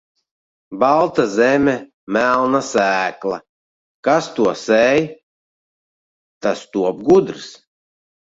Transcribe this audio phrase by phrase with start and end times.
[0.83, 1.75] Balta zeme,
[2.17, 3.37] melna sēkla,
[4.07, 5.05] kas to sēj,
[6.47, 7.51] tas top gudrs.